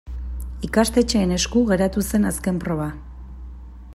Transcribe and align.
Ikastetxeen 0.67 1.35
esku 1.35 1.63
geratu 1.73 2.05
zen 2.07 2.27
azken 2.31 2.59
proba. 2.65 2.91